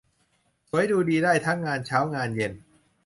[0.69, 2.53] สวยดูดีได้ทั้งงานเช้างานเย็น